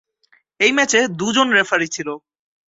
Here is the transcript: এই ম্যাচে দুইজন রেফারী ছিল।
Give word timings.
এই 0.59 0.71
ম্যাচে 0.71 0.99
দুইজন 1.19 1.47
রেফারী 1.51 1.87
ছিল। 1.87 2.09